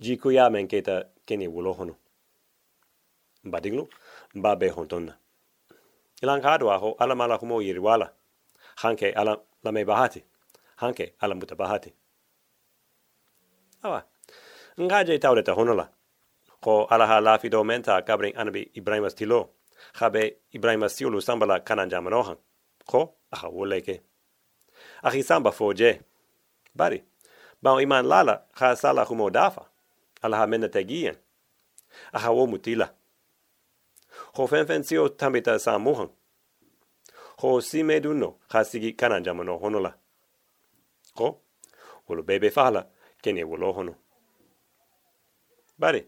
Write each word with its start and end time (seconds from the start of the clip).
jikuya 0.00 0.50
men 0.50 0.68
keta 0.68 1.04
keni 1.26 1.48
wulo 1.48 1.72
hono 1.72 1.94
badiglu 3.44 3.88
ba 4.34 4.56
be 4.56 4.68
hontonna 4.68 5.18
ilan 6.22 6.40
kadu 6.42 6.70
aho 6.70 6.96
ala 6.98 7.14
mala 7.14 7.36
humo 7.36 7.62
yiriwala 7.62 8.12
hanke 8.76 9.12
ala 9.12 9.38
la 9.64 9.72
me 9.72 9.84
bahati. 9.84 10.24
Hanke 10.76 11.14
ala 11.20 11.34
muta 11.34 11.54
bahati. 11.54 11.92
Awa 13.82 14.04
tawde 15.20 15.42
ta 15.42 15.54
honola. 15.54 15.88
Ko 16.60 16.86
ala 16.90 17.06
ha 17.06 17.20
la 17.20 17.38
fido 17.38 17.64
menta 17.64 18.02
kabring 18.02 18.34
anabi 18.36 18.70
ibrahim 18.74 19.08
stilo. 19.10 19.50
Khabe 19.92 20.36
ibrahim 20.52 20.88
stilo 20.88 21.20
sambala 21.20 21.60
kanan 21.60 21.90
jamanohan 21.90 22.36
ko 22.86 23.14
aha 23.32 23.48
woleke 23.48 24.00
ahi 25.02 25.22
samba 25.22 25.50
foje 25.52 26.00
bari 26.74 27.04
ba 27.62 27.80
iman 27.82 28.06
lala 28.06 28.42
kha 28.54 28.76
sala 28.76 29.04
humo 29.04 29.30
dafa 29.30 29.62
ala 30.24 30.36
ha 30.40 30.46
mena 30.46 30.68
tagiyen 30.68 31.16
a 32.12 32.18
ha 32.18 32.30
wo 32.36 32.46
mutila 32.46 32.86
ho 34.36 34.46
fenfensio 34.46 35.08
tambita 35.08 35.58
sa 35.58 35.78
muhan. 35.78 36.08
ho 37.40 37.60
si 37.60 37.82
me 37.82 38.00
dunno 38.00 38.38
khasigi 38.50 38.92
kananjama 38.92 39.44
no 39.44 39.58
honola 39.62 39.90
ko 41.16 41.26
wolo 42.08 42.22
bebe 42.22 42.50
fala 42.50 42.86
kene 43.22 43.44
wolo 43.44 43.72
hono. 43.72 43.94
Bari 45.78 46.06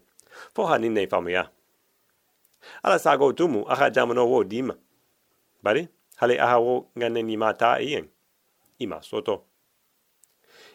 fo 0.53 0.65
ha 0.65 0.77
ninne 0.77 1.07
famuya 1.07 1.51
ala 2.83 2.99
sago 2.99 3.33
tumu 3.33 3.65
aha 3.69 3.89
jama 3.89 4.13
no 4.13 4.25
wo 4.31 4.43
dima 4.43 4.75
bari 5.63 5.87
hale 6.15 6.39
aha 6.39 6.57
wo 6.59 6.89
ngane 6.97 7.23
ni 7.23 7.37
mata 7.37 7.81
iyen 7.81 8.07
ima 8.79 9.01
soto. 9.01 9.43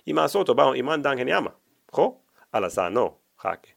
Ima 0.04 0.28
soto 0.28 0.54
ba 0.54 0.76
iman 0.76 1.02
dangen 1.02 1.28
yama 1.28 1.52
ko 1.90 2.20
ala 2.52 2.70
sa 2.70 2.88
no. 2.90 3.21
Hake. 3.42 3.74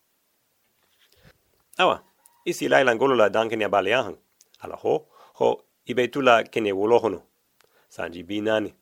Awa 1.78 2.04
isi 2.46 2.68
lai 2.68 2.84
langolo 2.84 3.16
la 3.16 3.30
danken 3.30 3.62
ya 3.62 3.70
baleahan 3.70 4.16
ala 4.60 4.76
ho 4.76 5.08
ho 5.34 5.62
ibe 5.86 6.08
tula 6.08 6.44
kene 6.44 6.72
wolo 6.72 7.00
hono 7.00 7.22
sanji 7.90 8.24
binani 8.24 8.74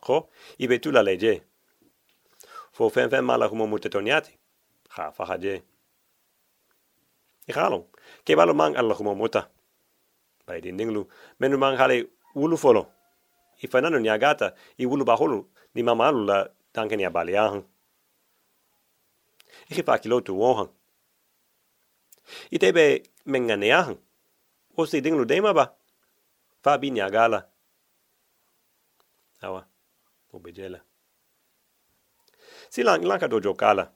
ko 0.00 0.28
ibe 0.58 0.78
tula 0.78 1.02
leje 1.02 1.42
fo 2.72 2.90
fen 2.90 3.10
fen 3.10 3.24
mala 3.24 3.46
humo 3.46 3.66
mutetoniati 3.66 4.32
ha 4.88 5.12
fa 5.12 5.24
haje 5.24 5.62
Ikhalong, 7.46 7.86
ke 8.26 8.34
balo 8.34 8.50
mang 8.54 8.74
alla 8.74 8.90
humo 8.94 9.14
muta. 9.14 9.46
Bai 10.46 10.58
di 10.60 10.74
ninglu, 10.74 11.06
menu 11.38 11.54
mang 11.54 11.78
hale 11.78 12.10
ulu 12.34 12.58
folo. 12.58 12.90
I 13.62 13.66
fanano 13.70 14.02
ni 14.02 14.10
agata, 14.10 14.50
i 14.78 14.84
ulu 14.84 15.04
bahulu, 15.06 15.46
ni 15.74 15.82
mamalu 15.82 16.26
la 16.26 16.48
tanke 16.74 16.96
ni 16.98 17.06
abaliahan. 17.06 17.62
Iki 19.70 19.82
pa 19.82 19.98
kilotu 19.98 20.38
wohan. 20.40 20.68
I 22.50 22.58
tebe 22.58 23.02
menganeahan. 23.26 23.96
O 24.76 24.86
si 24.86 25.00
dinglu 25.00 25.24
dema 25.24 25.54
ba? 25.54 25.72
Fa 26.62 26.78
bi 26.78 26.90
ni 26.90 27.00
agala. 27.00 27.46
Awa, 29.42 29.66
ubejela. 30.32 30.80
Silang 32.70 33.04
lanka 33.04 33.28
dojo 33.28 33.54
kala. 33.54 33.92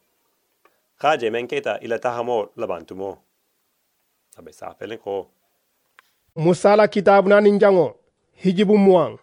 Kaje 0.99 1.31
menketa 1.31 1.81
ila 1.81 1.99
tahamo 1.99 2.49
labantumo. 2.57 3.19
Abe 4.39 4.53
sa 4.53 4.75
pelen 4.75 4.99
ko. 4.99 5.31
musala 6.37 6.89
kitabu 6.89 7.29
nin 7.41 7.59
jango 7.59 7.97
hijibu 8.33 8.79
muwan 8.79 9.19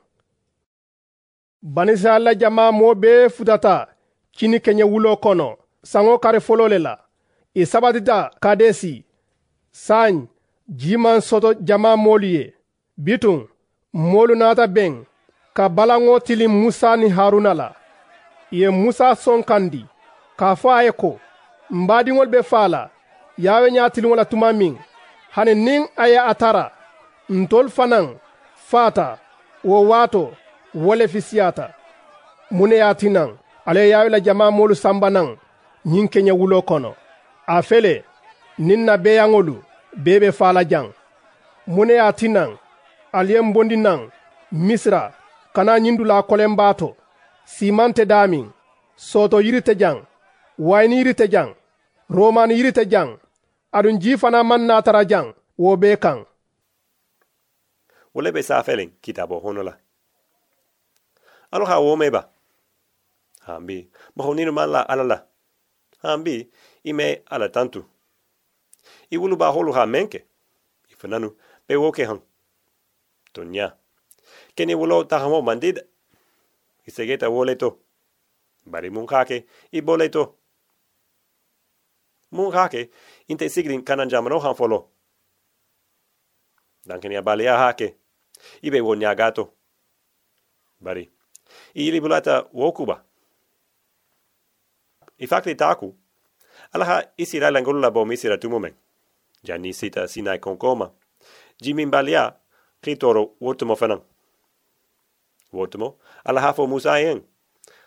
banisala 1.62 2.36
jama 2.36 2.72
moo 2.72 3.30
futata 3.30 3.88
kini 4.32 4.60
kenye 4.60 4.84
wulo 4.84 5.18
kono 5.18 5.58
sango 5.92 6.14
kare 6.24 6.40
folo 6.48 6.66
le 6.68 6.80
la 6.86 6.94
i 7.62 7.64
sabatita 7.72 8.18
kadesi 8.44 8.94
sañ 9.86 10.14
jiman 10.80 11.20
soto 11.22 11.50
jama 11.68 11.92
moolu 12.04 12.28
ye 12.36 12.44
bitun 13.06 13.40
moolu 13.94 14.36
naata 14.36 14.66
ben 14.76 14.94
ka 15.54 15.66
balaŋo 15.70 16.20
tili 16.26 16.48
musa 16.48 16.90
ni 16.98 17.08
haruna 17.10 17.54
la. 17.54 17.68
I 18.52 18.58
ye 18.62 18.70
musa 18.70 19.16
sonkandi 19.24 19.82
k'a 20.40 20.56
fo 20.56 20.68
a 20.78 20.84
ye 20.86 20.92
ko 20.92 21.12
nbaadiŋolu 21.72 22.30
be 22.32 22.40
faa 22.52 22.68
la. 22.74 22.82
Yawe 23.46 23.68
ɲa 23.76 23.90
tiliŋo 23.94 24.16
la 24.16 24.26
tuma 24.32 24.50
min 24.60 24.76
hani 25.36 25.54
niŋ 25.66 25.82
a 25.96 26.06
ye 26.14 26.20
a 26.32 26.34
tara 26.42 26.66
ntolu 27.30 27.70
fanaŋ 27.78 28.06
faata 28.70 29.08
wo 29.70 29.78
waato 29.90 30.24
wo 30.84 30.92
le 31.00 31.06
fisiyata 31.14 31.66
mune 32.52 32.76
ye 32.76 32.84
a 32.84 32.94
tinaŋ 33.00 33.30
ale 33.68 33.80
ye 33.84 33.90
yawe 33.94 34.10
la 34.10 34.20
jama 34.26 34.46
moolu 34.58 34.76
samba 34.84 35.10
naŋ 35.16 35.28
ñiŋ 35.86 36.08
keñe 36.14 36.32
wulo 36.32 36.62
kono. 36.62 36.96
A 37.48 37.62
fele 37.62 38.04
niŋ 38.60 38.82
na 38.86 38.98
beyaŋolu 38.98 39.56
bee 40.04 40.20
be 40.22 40.32
faala 40.32 40.64
jaŋ. 40.72 40.88
Mune 41.68 41.94
ye 41.94 42.02
a 42.02 42.12
tinaŋ 42.20 42.52
ali 43.18 43.34
ye 43.34 43.42
bondi 43.54 43.78
naŋ 43.78 44.00
misira 44.52 45.14
kana 45.56 45.74
ñiŋ 45.84 45.96
dula 45.98 46.18
kolen 46.30 46.56
baato. 46.60 46.90
Siimaŋ 47.54 47.90
te 47.96 48.04
daamiŋ 48.12 48.46
sooto 49.10 49.38
yiri 49.46 49.62
te 49.68 49.74
jaŋ 49.82 49.98
wayini 50.68 50.96
yiri 51.00 51.14
te 51.20 51.26
jaŋ 51.34 51.50
romani 52.10 52.54
yiri 52.58 52.72
te 52.78 52.84
jaŋ 52.94 53.10
aduŋ 53.78 53.96
jii 54.02 54.18
fana 54.22 54.40
maŋ 54.50 54.62
naatara 54.68 55.02
jaŋ 55.12 55.26
wo 55.64 55.72
bee 55.82 55.98
kaŋ. 56.04 56.20
Wole 58.14 58.32
be 58.36 58.42
sa 58.42 58.64
felen 58.64 58.90
kitabo 59.04 59.40
hono 59.44 59.62
la. 59.64 59.74
Alo 61.54 61.66
ha 61.70 61.76
wo 61.80 61.96
meba 61.96 62.22
hambi 63.46 63.90
moho 64.16 64.34
ninu 64.34 64.52
man 64.52 64.70
la 64.74 64.82
ala 64.82 65.04
la. 65.04 65.18
Hambi 65.98 66.50
ime 66.84 67.22
ala 67.26 67.50
tantu. 67.50 67.86
I 69.10 69.18
wulu 69.18 69.36
ba 69.38 69.52
holu 69.52 69.72
ha 69.74 69.86
menke. 69.86 70.26
I 70.92 70.96
fananu 70.96 71.36
be 71.68 71.76
woke 71.76 72.06
han 72.06 72.22
tonya. 73.34 73.76
Keni 74.56 74.76
wulo 74.76 75.04
tahamo 75.04 75.42
mandida 75.42 75.82
i 76.88 76.92
segeta 76.92 77.30
wole 77.30 77.56
to. 77.56 77.80
Bari 78.66 78.90
mun 78.90 79.08
hake 79.08 79.46
i 79.72 79.82
bole 79.82 80.10
to. 80.10 80.36
Mun 82.32 82.52
hake 82.52 82.90
inte 83.28 83.50
sigrin 83.50 83.84
kanan 83.84 84.10
jamano 84.10 84.40
han 84.40 84.56
folo. 84.56 84.90
Dankeni 86.86 87.22
balia 87.22 87.58
hake. 87.58 87.96
Ibe 88.62 88.82
wo 88.82 88.96
nyagato 88.96 89.54
bari 90.80 91.10
ili 91.74 92.02
bulata 92.02 92.46
wokuba 92.54 93.04
ifakli 95.18 95.56
taku 95.56 95.96
alaha 96.72 97.04
isira 97.18 97.52
langolula 97.52 97.92
bo 97.92 98.06
misira 98.06 98.38
tumumen 98.38 98.74
jani 99.44 99.74
sita 99.74 100.08
sinai 100.08 100.40
konkoma. 100.40 100.92
Jimin 101.62 101.90
balia 101.92 102.34
kitoro 102.82 103.32
wotumo 103.42 103.76
fanan 103.76 104.02
wotumo 105.54 105.98
alaha 106.26 106.54
fo 106.54 106.68
musayen 106.68 107.22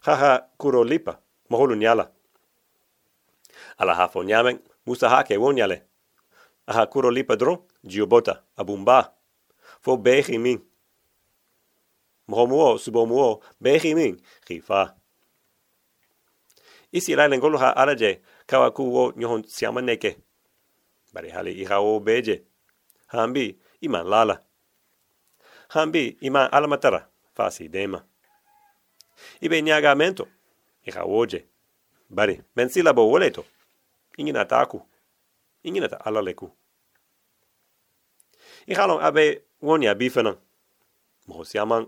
haha 0.01 0.39
kuro 0.59 0.85
lipa 0.85 1.19
moholu 1.51 1.75
nyala. 1.75 2.11
Alaha 3.79 4.09
fo 4.09 4.25
nyamen 4.25 4.59
musa 4.87 5.09
hake 5.09 5.37
wonyale 5.37 5.83
aha 6.67 6.87
kuro 6.87 7.11
lipa 7.11 7.37
dron 7.37 7.59
jiobota 7.85 8.43
abumba. 8.57 9.13
Fo 9.81 9.97
behi 9.97 10.39
min. 10.39 10.61
Mohomuo 12.29 12.79
subomuo 12.79 13.41
behi 13.61 13.95
min 13.95 14.21
khifa 14.45 15.00
isilainen 16.93 17.41
golluha 17.41 17.77
alaje 17.77 18.23
kawa 18.47 18.71
kuwo 18.71 19.13
nyohon 19.17 19.43
siamaneke. 19.43 20.19
Bari 21.13 21.31
hali 21.31 21.53
ihawo 21.53 22.01
beje. 22.01 22.43
Hambi 23.07 23.59
ima 23.81 24.03
lala. 24.03 24.43
Hambi 25.69 26.17
ima 26.21 26.53
alamatara 26.53 27.09
fasi 27.35 27.69
dema. 27.69 28.05
Ibe 29.41 29.63
nyagamento 29.63 30.29
ihawoje 30.85 31.47
bari 32.11 32.43
men 32.57 32.69
silabo 32.69 33.09
woleto. 33.11 33.45
Ingina 34.17 34.45
taku. 34.45 34.83
Ingina 35.63 35.89
ta 35.89 36.05
alaleku. 36.05 36.51
Ihalon 38.67 39.03
abe 39.03 39.43
wonya 39.63 39.95
bifenan 39.95 40.37
mo 41.27 41.45
siaman 41.45 41.87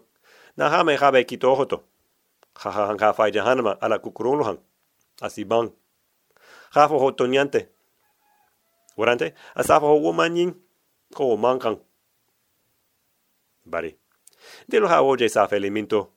na 0.57 0.69
hame 0.69 0.97
habe 0.97 1.25
kitohoto. 1.25 1.85
Ha 2.55 2.71
ha 2.71 2.97
ha 3.01 3.13
fa 3.13 3.31
jahanama 3.31 3.81
ala 3.81 3.99
kukuruluhan 3.99 4.59
asibang. 5.23 5.73
Jafo 6.75 6.99
ho 6.99 7.13
toñante. 7.13 7.69
Warante, 8.97 9.35
asafo 9.55 9.87
ho 9.87 9.97
womanyin, 10.05 10.53
ko 11.15 11.37
mankan. 11.37 11.77
Bari. 13.65 13.99
De 14.69 14.81
lo 14.81 14.89
hawo 14.89 15.17
je 15.17 15.29
safe 15.29 15.57
elemento. 15.57 16.13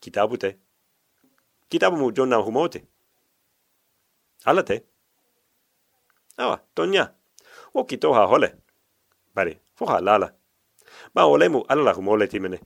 Kitabute. 0.00 0.58
Kitabu 1.68 1.96
mu 1.96 2.12
jonna 2.12 2.36
humote. 2.36 2.84
Alate. 4.44 4.84
Awa, 6.36 6.60
toña. 6.74 7.14
O 7.74 7.84
kito 7.84 8.12
ha 8.14 8.26
hole. 8.26 8.48
Bari, 9.34 9.60
foha 9.74 10.00
lala. 10.00 10.34
Ma 11.14 11.24
olemu 11.24 11.64
alala 11.68 11.92
humole 11.92 12.28
timene. 12.28 12.60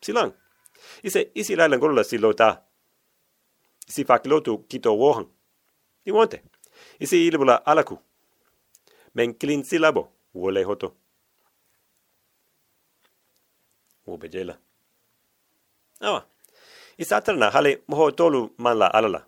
Silang. 0.00 0.32
Ise 1.02 1.30
isilailan 1.34 1.80
kolla 1.80 2.04
silota. 2.04 2.65
Silo 3.86 3.86
ta. 3.86 3.92
Si 3.92 4.04
fakilotu 4.04 4.58
kito 4.68 4.96
wohan. 4.98 5.26
Di 6.04 6.12
wonte, 6.12 6.42
isi 7.00 7.26
ilibula 7.26 7.66
alaku. 7.66 7.98
Men 9.14 9.34
kilin 9.34 9.64
silabo, 9.64 10.08
wole 10.34 10.64
hoto. 10.64 10.94
Ube 14.06 14.28
jela. 14.28 14.58
Awa, 16.00 16.24
isatrana 16.98 17.50
hale 17.50 17.82
moho 17.88 18.10
tolu 18.10 18.54
man 18.58 18.78
la 18.78 18.86
alala. 18.86 19.26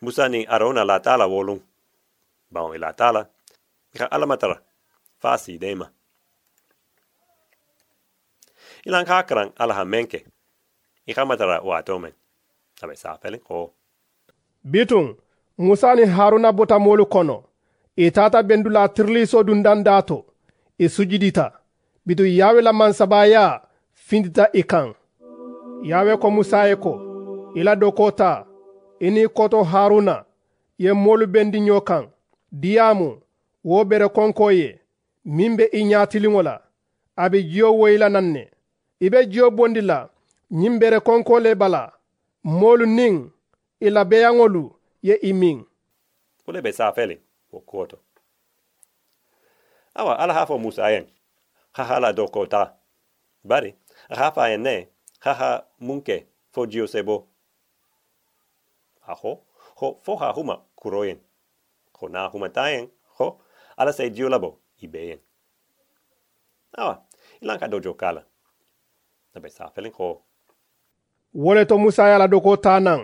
Musa 0.00 0.28
ni 0.28 0.46
arona 0.46 0.84
la 0.84 1.00
tala 1.00 1.26
wolung. 1.26 1.60
Baon 2.50 2.76
ila 2.76 2.92
tala. 2.92 3.28
Ika 3.94 4.10
alamatara. 4.10 4.62
Fasi 5.18 5.58
dema. 5.58 5.90
Ilang 8.86 9.06
hakaran 9.06 9.52
alaha 9.56 9.84
menke. 9.84 10.26
Ika 11.06 11.24
matara 11.24 11.60
wa 11.60 11.78
atomen. 11.78 12.12
Sabe 12.80 12.96
sa 12.96 13.18
ko. 13.44 13.72
bitun 14.64 15.16
musa 15.58 15.94
ni 15.94 16.06
haruna 16.06 16.52
bota 16.52 16.78
molu 16.78 17.06
kono. 17.06 17.44
E 17.96 18.10
tata 18.10 18.42
bendula 18.42 18.88
tirliso 18.88 19.42
dundan 19.42 19.84
dato. 19.84 20.24
E 20.78 20.88
sujidita 20.88 21.52
bitu 22.06 22.26
yawe 22.26 22.62
la 22.62 22.72
mansabaya 22.72 23.60
findita 23.92 24.48
i 24.52 24.62
kan 24.62 24.94
yawe 25.82 26.16
ko 26.16 26.30
musa 26.30 26.68
ye 26.68 26.76
ko 26.76 27.00
ila 27.54 27.76
dokota. 27.76 28.46
Ini 29.00 29.28
koto 29.28 29.62
haruna. 29.62 30.24
Ye 30.78 30.92
molu 30.92 31.26
bendi 31.26 31.58
ɲo 31.58 31.80
kan 31.84 32.08
wo 33.64 33.84
bere 33.84 34.08
konko 34.08 34.52
ye 34.52 34.80
min 35.24 35.56
be 35.56 35.64
i 35.72 35.82
ɲatiliŋo 35.84 36.42
la 36.42 36.60
a 37.16 37.28
be 37.30 37.42
jiyo 37.42 37.72
woyila 37.78 38.08
nan 38.08 38.32
ne 38.32 38.50
i 39.00 39.10
be 39.10 39.26
jiyo 39.26 39.50
bondi 39.50 39.80
la 39.80 40.08
ɲin 40.52 40.78
bere 40.78 41.00
konko 41.00 41.40
le 41.40 41.54
bala 41.54 41.92
molu 42.44 42.86
niŋ 42.86 43.14
i 43.80 43.88
labeyaŋolu 43.90 44.62
ye 45.02 45.14
i 45.22 45.32
miŋ 45.32 45.58
Wole 46.46 46.62
be 46.62 46.72
sa 46.72 46.92
fele 46.92 47.16
wo 47.52 47.60
koto. 47.60 47.98
Awa 49.94 50.18
ala 50.18 50.34
hafo 50.34 50.58
Musa 50.58 50.90
yen. 50.90 51.06
Haha 51.72 52.00
la 52.00 52.12
dokota. 52.12 52.74
Bari, 53.44 53.74
hafa 54.08 54.48
yen 54.48 54.62
ne. 54.62 54.88
Haha 55.20 55.64
munke 55.80 56.26
fo 56.52 56.66
jio 56.66 56.86
sebo. 56.86 57.28
Aho, 59.06 59.44
ho 59.76 60.00
fo 60.02 60.16
ha 60.16 60.32
huma 60.32 60.56
kuroyen. 60.76 61.20
Ho 61.98 62.08
na 62.08 62.28
huma 62.28 62.48
tayen. 62.48 62.90
Ho, 63.18 63.40
ala 63.76 63.92
se 63.92 64.10
jio 64.10 64.28
labo 64.28 64.58
ibeyen. 64.82 65.20
Awa, 66.78 67.02
ilanka 67.40 67.68
dojo 67.68 67.94
kala. 67.94 68.24
Nabe 69.34 69.50
sa 69.50 69.70
fele 69.70 69.88
ho. 69.90 70.22
Wo 71.34 71.54
le 71.54 71.64
to 71.64 71.78
musa 71.78 72.08
ye 72.08 72.14
a 72.14 72.18
la 72.18 72.28
doko 72.28 72.56
taa 72.56 72.80
naŋ 72.80 73.00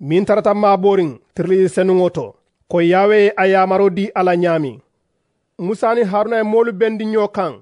min 0.00 0.24
tarata 0.24 0.54
maabooriŋ 0.54 1.10
tirili 1.34 1.68
senuŋo 1.68 2.08
to 2.16 2.26
ko 2.70 2.80
yawe 2.80 3.16
ye 3.24 3.32
a 3.36 3.44
yamaro 3.46 3.90
di 3.90 4.10
la 4.14 4.34
ɲaami 4.36 4.80
musa 5.58 5.94
ni 5.94 6.02
haruna 6.10 6.36
ye 6.36 6.42
moolu 6.42 6.72
bendi 6.72 7.04
ɲo 7.04 7.28
kaŋ 7.36 7.52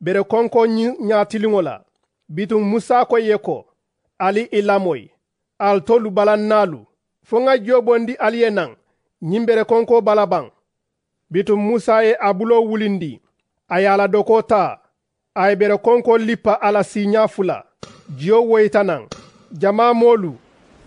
bere 0.00 0.22
konko 0.22 0.66
ɲaatiliŋo 1.08 1.60
la 1.62 1.74
bituŋ 2.34 2.62
musa 2.70 3.04
ko 3.04 3.18
ye 3.18 3.36
ko 3.38 3.66
ali 4.18 4.42
i 4.52 4.60
lamoyi 4.62 5.10
al 5.58 5.80
tolu 5.86 6.10
balannaalu 6.10 6.80
fo 7.28 7.36
ŋa 7.40 7.58
jiyo 7.58 7.82
bondi 7.82 8.14
ali 8.18 8.42
ye 8.42 8.50
naŋ 8.50 8.70
ɲiŋ 9.22 9.44
bere 9.46 9.64
konko 9.64 10.00
balabaŋ 10.00 10.46
bituŋ 11.30 11.60
musa 11.60 12.02
ye 12.02 12.14
a 12.20 12.32
bulo 12.32 12.62
wulindi. 12.62 13.20
A 13.68 13.80
ye 13.80 13.88
a 13.88 13.96
la 13.96 14.08
doko 14.08 14.42
taa 14.42 14.78
a 15.34 15.50
ye 15.50 15.56
bere 15.56 15.76
konko 15.78 16.18
lippa 16.18 16.58
la 16.72 16.82
siiɲa 16.82 17.28
fula. 17.28 17.64
Jiyo 18.16 18.42
woyita 18.48 18.82
naŋ 18.84 19.02
jama 19.52 19.94
moolu 19.94 20.38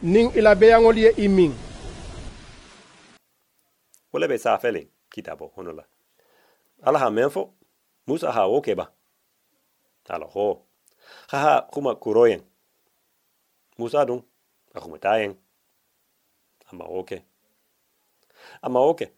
niŋ 0.03 0.37
i 0.37 0.41
la 0.41 0.55
beyaŋolu 0.55 0.99
ye 0.99 1.11
i 1.17 1.27
miŋ 1.27 1.69
Wole 4.13 4.27
be 4.27 4.37
sa 4.37 4.57
fele 4.57 4.87
kitabo 5.09 5.51
hono 5.55 5.71
la. 5.71 5.83
Ala 6.81 6.99
ha 6.99 7.09
menfo. 7.09 7.53
Musa 8.07 8.31
ha 8.31 8.47
woke 8.47 8.75
ba. 8.75 8.91
Ala 10.09 10.25
ho. 10.25 10.65
Haha 11.27 11.61
kuma 11.71 11.95
kuroyen. 11.95 12.41
Musa 13.77 14.05
dun. 14.05 14.23
Akuma 14.73 14.97
tayen. 14.97 15.35
Ama 16.71 16.85
oke. 16.85 17.23
Ama 18.61 18.79
oke. 18.79 19.11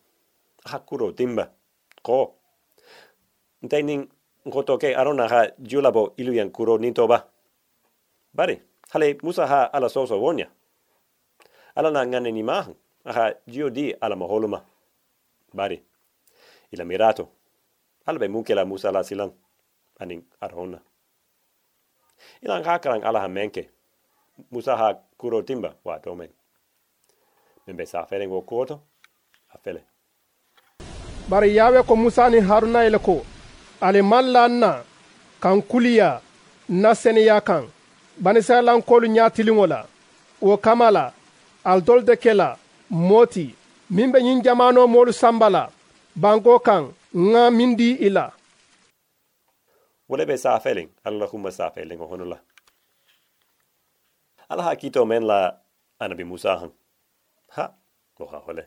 Ha 0.66 0.80
kuro 0.80 1.12
timba. 1.12 1.52
Ko. 2.04 2.36
Ntai 3.62 3.84
ning 3.84 4.10
ngoto 4.48 4.78
ke 4.78 4.96
arona 4.96 5.28
ha 5.28 5.48
julabo 5.60 6.14
iluyan 6.18 6.52
kuro 6.52 6.78
ninto 6.78 7.08
ba. 7.08 7.28
Hale 8.94 9.18
Musa 9.24 9.48
ha 9.48 9.70
ala 9.74 9.90
soso 9.90 10.20
wonya. 10.22 10.48
Ala 11.76 11.92
na 11.92 12.06
ngane 12.06 12.32
ni 12.32 12.44
mahan. 12.44 12.76
Aha 13.06 13.34
di 13.48 13.94
ala 14.02 14.16
maholuma. 14.16 14.62
Bari. 15.54 15.82
Ila 16.72 16.86
mirato. 16.86 17.30
Ala 18.06 18.20
be 18.20 18.28
mukela 18.28 18.66
Musa 18.66 18.92
la 18.92 19.04
silang. 19.04 19.34
ani 20.00 20.24
arona. 20.42 20.80
ila 22.44 22.64
hakaran 22.64 23.04
ala 23.04 23.20
ha 23.22 23.28
menke. 23.28 23.70
Musa 24.52 24.76
ha 24.78 24.94
kuro 25.18 25.42
timba 25.42 25.76
wa 25.84 26.00
tomen. 26.00 26.30
Membe 27.68 27.86
sa 27.86 28.06
fele 28.06 28.28
ngo 28.28 28.42
koto. 28.42 28.82
Afele. 29.56 29.80
fele. 29.80 29.92
bari 31.30 31.56
yawe 31.56 31.84
ko 31.84 31.96
musa 31.96 32.30
ni 32.30 32.40
haruna 32.40 32.84
ye 32.84 32.90
le 32.90 33.00
ko 33.00 33.24
ali 33.82 34.02
man 34.02 34.26
la 34.36 34.46
n 34.48 34.60
na 34.60 34.72
kan 35.40 35.62
kuliya 35.62 36.20
na 36.70 36.92
seniya 36.96 37.40
kan 37.42 37.64
banisayalankolu 38.24 39.08
ɲatiliŋo 39.16 39.66
la 39.68 39.80
wo 40.42 40.58
kama 40.58 40.92
la 40.92 41.14
ali 41.64 41.82
dolu 41.82 42.02
de 42.02 42.16
ke 42.16 42.34
la 42.34 42.58
mooti 42.90 43.56
miŋ 43.90 44.12
be 44.14 44.20
ɲiŋ 44.20 44.42
jamano 44.46 44.88
moolu 44.88 45.14
samba 45.14 45.50
la 45.50 45.64
banko 46.16 46.60
kaŋ 46.60 46.84
ŋa 47.32 47.44
miŋ 47.58 47.72
di 47.80 47.90
i 48.08 48.10
la 48.10 48.26
wo 50.10 50.18
le 50.18 50.26
be 50.26 50.38
saafeliŋ 50.38 50.88
alla 51.04 51.26
la 51.44 51.52
saafeliŋo 51.52 52.06
hono 52.12 52.26
la 52.26 52.38
ala 54.50 54.64
ha 54.64 54.76
kito 54.76 55.06
men 55.06 55.24
la 55.26 55.40
anabi 56.00 56.24
musa 56.24 56.56
haŋ 56.62 56.72
ha 57.56 57.66
wo 58.20 58.26
ha 58.32 58.38
hole 58.46 58.64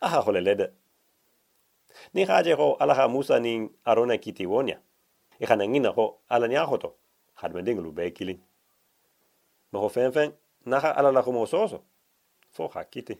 a 0.00 0.06
ha 0.08 0.18
hole 0.26 0.40
le 0.40 0.54
de 0.54 0.66
niŋ 2.14 2.26
haaje 2.30 2.52
ho 2.54 2.76
ala 2.80 2.94
ha 2.94 3.08
musa 3.08 3.38
niŋ 3.38 3.68
arona 3.84 4.16
kiti 4.18 4.46
wo 4.46 4.62
nya 4.62 4.78
i 5.42 5.44
hana 5.48 5.64
ŋina 5.66 5.90
ho 5.96 6.04
ala 6.28 6.46
nya 6.48 6.64
hoto 6.70 6.99
Had 7.40 7.54
men 7.54 7.64
dinglu 7.64 7.92
be 7.94 8.10
kilin. 8.10 8.38
No 9.72 9.80
ho 9.80 9.88
fen 9.88 10.12
fen 10.12 10.32
na 10.66 10.80
ha 10.80 10.92
ala 10.92 11.12
la 11.12 11.22
kuma 11.22 11.46
soso. 11.46 11.80
Fo 12.50 12.68
ha 12.68 12.84
kiti. 12.84 13.16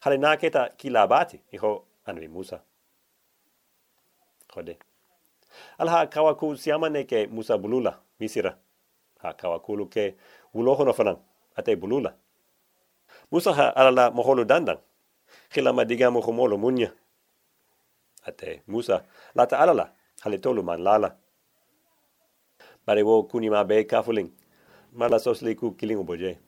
Hale 0.00 0.16
na 0.18 0.36
keta 0.36 0.70
kilabati. 0.76 1.40
I 1.52 1.56
ho 1.56 1.84
anabi 2.06 2.28
Musa. 2.28 2.60
Hode. 4.54 4.76
Ala 5.78 5.90
ha 5.90 6.06
kawaku 6.06 6.56
siamane 6.56 7.04
ke 7.04 7.26
Musa 7.30 7.58
bulula 7.58 7.98
misira. 8.20 8.56
Ha 9.22 9.32
kawakulu 9.32 9.86
ke 9.86 10.14
wulohono 10.54 10.92
fanan 10.92 11.18
ate 11.56 11.76
bulula. 11.76 12.14
Musa 13.30 13.52
ha 13.52 13.72
ala 13.76 13.90
la 13.90 14.10
moholo 14.10 14.44
dandan. 14.44 14.78
Khila 15.50 15.72
madiga 15.72 16.10
mo 16.10 16.22
khomolo 16.22 16.58
munya. 16.58 16.90
Ate 18.26 18.62
Musa 18.66 19.04
lata 19.34 19.58
ala 19.58 19.74
la 19.74 19.92
hale 20.22 20.38
tolu 20.38 20.62
man 20.62 20.82
lala. 20.82 21.14
Bare 22.88 23.02
wo 23.02 23.22
kuni 23.22 23.50
ma 23.50 23.64
be 23.64 23.84
kafuling. 23.84 24.30
Mala 24.92 25.18
sosli 25.18 25.54
ku 25.54 25.72
kilingo 25.76 26.04
boje. 26.04 26.38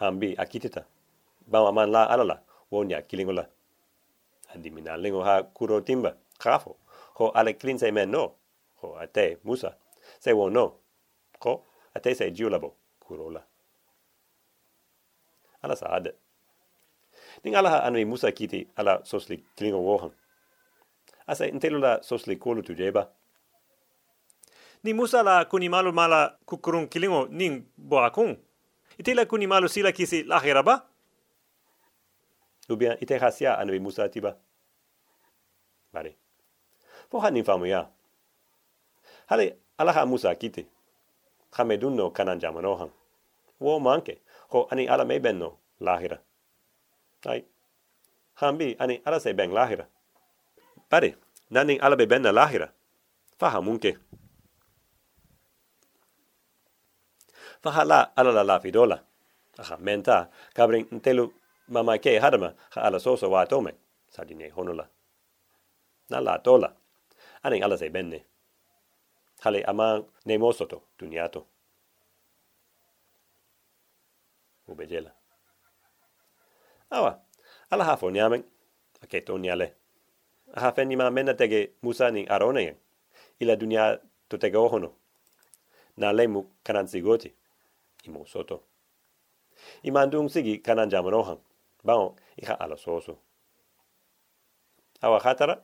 Hambi 0.00 0.34
akitita. 0.36 0.86
Bawa 1.46 1.72
man 1.72 1.90
la 1.90 2.04
ala 2.08 2.24
la 2.24 2.40
wonya 2.72 3.02
kilingo 3.02 3.32
la. 3.32 3.44
Andi 4.54 4.70
minalingo 4.70 5.22
ha 5.22 5.42
kuro 5.42 5.80
timba. 5.80 6.16
Kafo. 6.38 6.76
Ho 7.18 7.28
ale 7.34 7.52
klin 7.52 7.78
se 7.78 7.90
men 7.90 8.10
no. 8.10 8.32
Ho 8.80 8.96
ate 8.96 9.36
Musa. 9.44 9.76
Se 10.20 10.32
wo 10.32 10.48
no. 10.48 10.72
Ko 11.38 11.64
ate 11.94 12.14
se 12.14 12.30
jiulabo 12.30 12.72
kurola. 13.00 13.42
Ala 15.62 15.76
sa 15.76 15.92
ade. 15.96 16.12
Ning 17.44 17.56
ala 17.56 17.70
ha 17.70 17.78
anui 17.84 18.04
Musa 18.06 18.32
kiti 18.32 18.68
ala 18.76 19.04
sosli 19.04 19.44
klingo 19.56 19.84
wohan. 19.84 20.12
Asa 21.28 21.46
intelu 21.46 21.78
la 21.78 22.02
sosli 22.02 22.36
kolu 22.38 22.62
tu 22.62 22.74
jeba. 22.74 23.10
Ni 24.86 24.94
Musa 24.94 25.22
la 25.22 25.44
kuni 25.44 25.68
malu 25.68 25.92
mala 25.92 26.38
kukurun 26.46 26.86
kilingo 26.86 27.26
ning 27.26 27.66
bo 27.76 27.98
akun. 27.98 28.38
Ite 28.98 29.14
la 29.14 29.26
kuni 29.26 29.46
malu 29.46 29.68
sila 29.68 29.90
kisi 29.90 30.22
lahira 30.22 30.62
ba? 30.62 30.86
Lubian 32.68 32.96
ite 33.00 33.18
hasia 33.18 33.58
anui 33.58 33.80
Musa 33.80 34.08
tiba. 34.08 34.36
Bari. 35.92 36.14
Fo 37.10 37.18
hanin 37.18 37.42
famu 37.44 37.66
ya. 37.66 37.90
Hale 39.26 39.56
ala 39.78 39.92
ha 39.92 40.06
Musa 40.06 40.34
kiti. 40.34 40.66
Hame 41.50 41.78
dunno 41.78 42.10
kanan 42.10 42.38
jamanohan. 42.38 42.90
Wo 43.58 43.80
manke. 43.80 44.22
Ho 44.54 44.68
ani 44.70 44.86
ala 44.86 45.04
me 45.04 45.18
benno 45.18 45.58
lahira. 45.80 46.18
Ai. 47.26 47.44
Hambi 48.34 48.76
ani 48.78 49.02
ala 49.04 49.18
se 49.18 49.32
ben 49.34 49.50
lahira. 49.50 49.86
Bari. 50.90 51.16
Nanin 51.50 51.82
ala 51.82 51.96
be 51.96 52.06
benna 52.06 52.30
lahira. 52.30 52.70
Faha 53.38 53.60
munke. 53.60 53.98
Faha 57.62 57.84
la 57.84 58.00
ala 58.16 58.32
la 58.32 58.42
lafidola. 58.44 58.98
Aha 59.58 59.76
menta 59.76 60.28
kabrin 60.54 60.86
ntelu 60.92 61.32
mama 61.68 61.98
ke 61.98 62.18
hadama 62.20 62.54
ha 62.74 62.80
ala 62.82 62.98
soso 63.00 63.30
wa 63.30 63.46
tome. 63.46 63.72
Sadine 64.08 64.50
honula 64.56 64.86
na 66.10 66.20
la 66.20 66.38
tola. 66.38 66.72
Aning 67.42 67.62
ala 67.64 67.76
se 67.78 67.88
benne. 67.88 68.24
Hale 69.40 69.62
ama 69.64 70.02
ne 70.26 70.38
mosoto 70.38 70.82
duniato 70.98 71.46
ubejela 74.68 75.12
awa 76.90 77.20
ala 77.70 77.84
hafo 77.84 78.10
niamen 78.10 78.44
aketo 79.02 79.38
niale 79.38 79.74
aha 80.54 80.72
fenni 80.72 80.96
ma 80.96 81.10
menna 81.10 81.34
tege 81.34 81.70
musa 81.82 82.10
ni 82.10 82.26
arone 82.26 82.76
ila 83.38 83.56
dunia 83.56 83.98
to 84.28 84.36
tege 84.38 84.56
ohono 84.56 84.92
na 85.96 86.12
lemu 86.12 86.50
kanan 86.64 86.86
sigoti 88.06 88.10
imo 88.10 88.26
soto. 88.26 88.62
Imandung 89.82 90.28
sigi 90.28 90.58
kanan 90.58 90.90
jamanohan 90.90 91.38
bao 91.84 92.16
iha 92.36 92.60
ala 92.60 92.76
soso. 92.76 93.18
Awa 95.02 95.20
hatara 95.20 95.62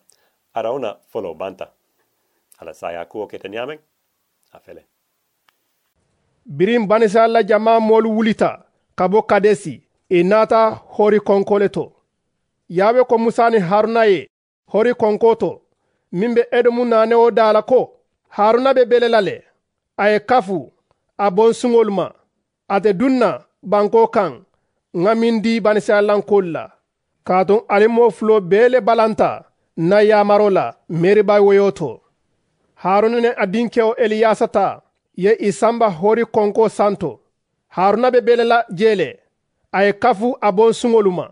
arauna 0.54 0.96
folo 1.08 1.34
banta. 1.34 1.70
Ala 2.58 2.74
saya 2.74 3.04
kuo 3.04 3.26
keteniamen 3.26 3.78
afele. 4.52 4.84
Birin 6.46 6.86
banisa 6.86 7.28
la 7.28 7.42
jama 7.42 7.80
molu 7.80 8.10
wulita 8.10 8.64
ka 8.96 9.08
bo 9.08 9.22
kadesi 9.22 9.82
inata 10.10 10.38
nata 10.38 10.80
hori 10.96 11.20
konkole 11.20 11.68
to 11.68 11.92
yawe 12.68 13.04
ko 13.04 13.18
musa 13.18 13.50
ni 13.50 13.58
haruna 13.58 14.04
ye 14.04 14.28
hori 14.66 14.94
konko 14.94 15.34
to 15.38 15.60
min 16.12 16.34
be 16.34 16.44
edomu 16.52 16.84
nane 16.84 17.14
o 17.14 17.30
dala 17.30 17.62
ko 17.62 17.92
haruna 18.28 18.74
be 18.74 18.84
belela 18.84 19.20
le 19.20 19.44
a 19.96 20.10
ye 20.10 20.20
kafu 20.20 20.72
a 21.18 21.30
bonsuŋolu 21.30 21.92
ma 21.92 22.12
ate 22.74 22.90
dunna 23.00 23.30
banko 23.70 24.02
kan 24.14 24.32
ŋa 25.02 25.12
min 25.20 25.36
di 25.44 25.52
banisiyalankol 25.64 26.46
la. 26.54 26.64
Kaatun 27.26 27.60
alimo 27.74 28.04
fulo 28.16 28.36
bele 28.50 28.78
balanta 28.86 29.30
na 29.88 29.98
yamaro 30.10 30.48
la 30.56 30.64
meriba 31.00 31.36
woyo 31.46 31.68
to 31.78 31.90
haruna 32.82 33.18
ne 33.24 33.30
a 33.42 33.44
dinkewo 33.52 33.92
eliyasata 34.04 34.66
ye 35.24 35.32
isamba 35.48 35.88
hori 35.98 36.24
konko 36.34 36.68
santo. 36.78 37.10
Haruna 37.76 38.10
be 38.10 38.20
belela 38.20 38.58
jele 38.78 39.08
a 39.72 39.84
ye 39.84 39.92
kafu 39.92 40.36
a 40.40 40.52
bon 40.52 40.72
ma 41.18 41.26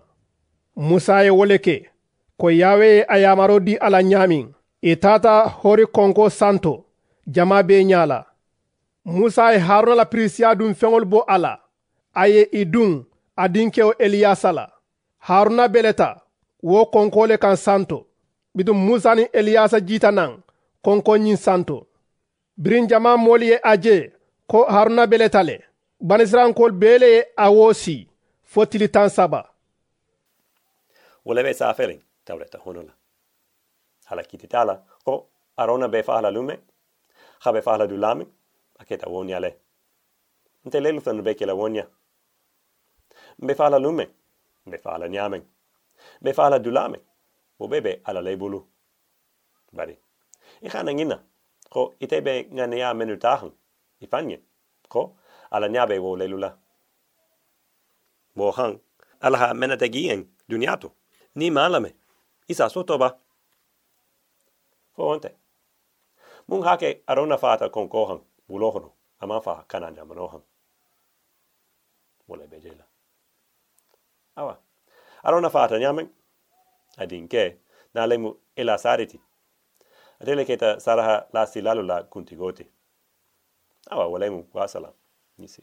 musa 0.76 1.22
ye 1.24 1.30
wo 1.30 1.44
le 1.44 1.58
ke 1.58 1.90
ko 2.38 2.48
yawe 2.50 2.86
ye 2.96 3.04
a 3.08 3.18
yamaro 3.18 3.60
di 3.60 3.76
ala 3.76 4.00
ɲamin 4.02 4.46
i 4.82 4.96
taata 4.96 5.48
hori 5.60 5.86
konko 5.86 6.30
santo 6.30 6.84
jama 7.26 7.62
be 7.62 7.84
ɲala 7.84 8.24
musa 9.04 9.52
ye 9.52 9.58
haruna 9.58 9.94
la 9.94 10.04
pirisiya 10.04 10.54
dun 10.54 10.74
feŋolu 10.74 11.06
bo 11.06 11.24
a 11.26 11.38
la 11.38 11.60
a 12.14 12.28
ye 12.28 12.42
i 12.52 12.64
dun 12.64 13.04
a 13.36 13.48
dinkewo 13.48 13.92
eliyasa 13.98 14.52
la 14.52 14.70
haruna 15.18 15.68
beleta 15.68 16.20
wo 16.62 16.86
konko 16.86 17.26
le 17.26 17.38
kan 17.38 17.56
santo. 17.56 18.06
Bitum 18.54 18.76
musa 18.76 19.14
ni 19.14 19.22
eliyasa 19.22 19.80
jita 19.80 20.10
nan 20.10 20.42
konko 20.82 21.16
ɲin 21.16 21.36
santo. 21.36 21.86
Birin 22.56 22.86
jama 22.88 23.16
moolu 23.16 23.44
ye 23.44 23.60
a 23.62 23.76
je 23.76 24.12
ko 24.46 24.64
haruna 24.64 25.06
beleta 25.06 25.42
le. 25.42 25.64
Banisirankolu 26.00 26.74
beele 26.74 27.06
ye 27.14 27.24
a 27.36 27.50
wo 27.50 27.72
si 27.72 28.08
fo 28.44 28.66
tili 28.66 28.88
tan 28.88 29.08
saba. 29.08 29.50
Wala 31.24 31.42
be 31.42 31.52
sa 31.54 31.74
feeling 31.74 32.00
tawreta 32.24 32.58
honola. 32.58 32.92
Hala 34.06 34.22
kititala 34.22 34.82
ko 35.04 35.28
arona 35.56 35.88
be 35.88 36.02
fahla 36.02 36.30
lume 36.30 36.58
ha 37.40 37.52
be 37.52 37.60
fahla 37.60 37.86
du 37.86 37.94
dulame 37.94 38.26
aketa 38.80 39.06
wonya 39.08 39.40
le. 39.40 39.50
Nte 40.64 40.80
lelu 40.80 41.00
fenu 41.00 41.22
be 41.22 41.34
kela 41.34 41.54
wonya. 41.54 41.84
Be 43.46 43.54
fa 43.54 43.64
hala 43.64 43.78
lume 43.78 44.06
be 44.66 44.78
fa 44.78 44.90
hala 44.92 45.08
nyame 45.08 45.42
be 46.22 46.32
fa 46.32 46.42
hala 46.44 46.58
dulame 46.58 46.98
bo 47.58 47.68
bebe 47.68 48.00
ala 48.04 48.20
lebulu 48.20 48.60
bari 49.72 49.96
i 50.62 50.68
khana 50.68 50.92
ngina 50.92 51.16
ko 51.70 51.94
ite 52.00 52.20
be 52.20 52.48
ngane 52.52 52.78
ya 52.78 52.94
menu 52.94 53.16
tahan 53.16 53.52
i 54.00 54.06
fanye 54.06 54.40
ko 54.88 55.16
ala 55.50 55.68
nyabe 55.68 55.98
wo 55.98 56.16
lelula 56.16 56.50
bo 58.36 58.50
hang 58.50 58.80
ala 59.20 59.38
ha 59.38 59.54
menata 59.54 59.88
gien 59.88 60.24
duniato 60.48 60.92
ni 61.34 61.50
malame 61.50 61.94
isa 62.48 62.68
soto 62.68 62.98
ba. 62.98 63.18
Fonte 64.96 65.30
mun 66.48 66.62
hake 66.62 67.02
arona 67.06 67.38
fata 67.38 67.68
kon 67.68 67.88
kohan 67.88 68.20
bulohono 68.50 68.90
ama 69.22 69.40
fa 69.40 69.64
kananja 69.70 70.04
manohan 70.04 70.42
wala 72.28 72.44
awa 74.36 74.54
arona 75.22 75.50
fata 75.50 75.78
nyamen 75.78 76.08
adin 76.96 77.28
ke 77.28 77.44
na 77.94 78.06
lemu 78.06 78.30
ila 78.56 78.78
sariti 78.78 79.20
keta 80.46 80.80
saraha 80.80 81.26
la 81.32 81.46
silalu 81.46 81.82
la 81.82 82.02
kuntigoti 82.02 82.66
awa 83.90 84.06
wala 84.12 84.30
mu 84.30 84.42
wasala 84.52 84.92
nisi 85.38 85.62